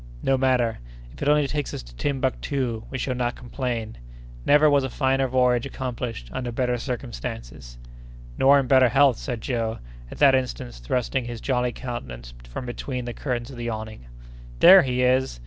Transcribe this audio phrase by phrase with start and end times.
[0.23, 0.79] "No matter;
[1.13, 3.97] if it only takes us to Timbuctoo, we shall not complain.
[4.47, 7.77] Never was a finer voyage accomplished under better circumstances!"
[8.35, 9.77] "Nor in better health," said Joe,
[10.09, 14.07] at that instant thrusting his jolly countenance from between the curtains of the awning.
[14.59, 15.39] "There he is!